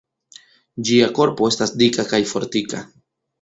Ĝia 0.87 1.09
korpo 1.19 1.49
estas 1.51 1.75
dika 1.83 2.07
kaj 2.15 2.23
fortika. 2.33 2.83